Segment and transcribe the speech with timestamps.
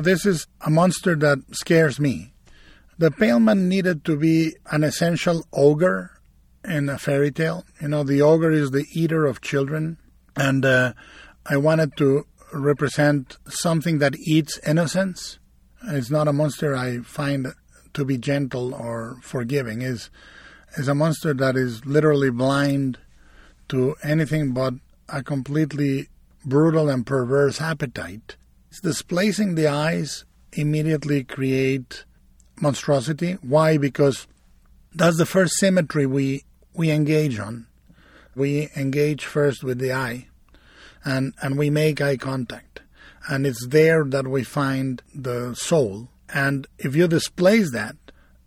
[0.00, 2.32] This is a monster that scares me.
[2.98, 6.10] The Pale Man needed to be an essential ogre
[6.64, 7.64] in a fairy tale.
[7.80, 9.98] You know, the ogre is the eater of children,
[10.36, 10.92] and uh,
[11.46, 15.38] I wanted to represent something that eats innocence.
[15.88, 17.48] It's not a monster I find
[17.94, 19.82] to be gentle or forgiving.
[19.82, 20.10] is
[20.76, 22.98] is a monster that is literally blind
[23.68, 24.74] to anything but
[25.08, 26.08] a completely
[26.44, 28.36] brutal and perverse appetite.
[28.70, 32.04] It's displacing the eyes immediately create
[32.60, 33.32] monstrosity.
[33.42, 33.78] Why?
[33.78, 34.26] Because
[34.94, 37.66] that's the first symmetry we we engage on.
[38.34, 40.28] We engage first with the eye
[41.04, 42.80] and, and we make eye contact.
[43.28, 46.08] And it's there that we find the soul.
[46.32, 47.96] And if you displace that,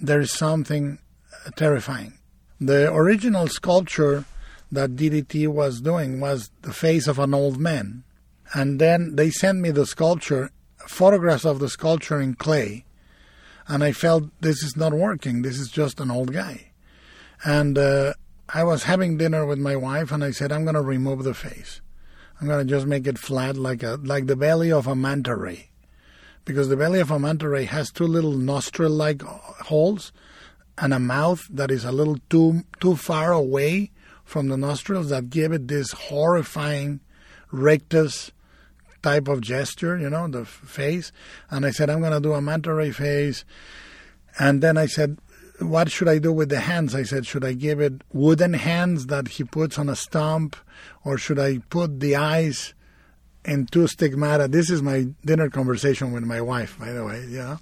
[0.00, 0.98] there is something
[1.44, 2.18] uh, terrifying.
[2.60, 4.24] The original sculpture
[4.70, 8.04] that DDT was doing was the face of an old man.
[8.54, 10.50] And then they sent me the sculpture,
[10.86, 12.84] photographs of the sculpture in clay.
[13.66, 15.42] And I felt this is not working.
[15.42, 16.70] This is just an old guy.
[17.44, 18.14] And uh,
[18.48, 21.34] I was having dinner with my wife, and I said, I'm going to remove the
[21.34, 21.80] face.
[22.40, 25.36] I'm going to just make it flat like a like the belly of a manta
[25.36, 25.70] ray,
[26.44, 30.12] because the belly of a manta ray has two little nostril-like holes
[30.76, 33.92] and a mouth that is a little too too far away
[34.24, 37.00] from the nostrils that give it this horrifying
[37.52, 38.32] rictus
[39.04, 41.12] type of gesture, you know, the face.
[41.50, 43.44] And I said, I'm going to do a manta ray face.
[44.38, 45.18] And then I said,
[45.60, 46.94] what should I do with the hands?
[46.94, 50.56] I said, should I give it wooden hands that he puts on a stump,
[51.04, 52.74] or should I put the eyes
[53.44, 54.48] in two stigmata?
[54.48, 57.58] This is my dinner conversation with my wife, by the way, you know.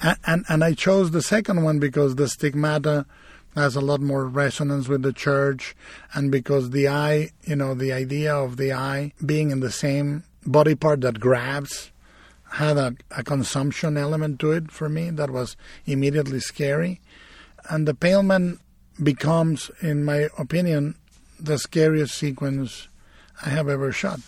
[0.00, 3.04] And, and, and I chose the second one because the stigmata
[3.54, 5.76] has a lot more resonance with the church,
[6.14, 10.24] and because the eye, you know, the idea of the eye being in the same
[10.46, 11.90] body part that grabs
[12.52, 15.56] had a, a consumption element to it for me that was
[15.86, 17.00] immediately scary
[17.68, 18.58] and the Pale Man
[19.02, 20.96] becomes, in my opinion,
[21.40, 22.88] the scariest sequence
[23.44, 24.20] I have ever shot.